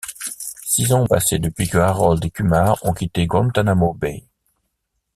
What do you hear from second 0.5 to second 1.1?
Six ans ont